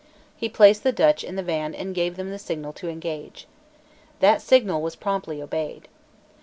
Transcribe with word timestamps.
He 0.35 0.49
placed 0.49 0.81
the 0.81 0.91
Dutch 0.91 1.23
in 1.23 1.35
the 1.35 1.43
van 1.43 1.75
and 1.75 1.93
gave 1.93 2.15
them 2.17 2.31
the 2.31 2.39
signal 2.39 2.73
to 2.73 2.89
engage. 2.89 3.45
That 4.19 4.41
signal 4.41 4.81
was 4.81 4.95
promptly 4.95 5.39
obeyed. 5.39 5.87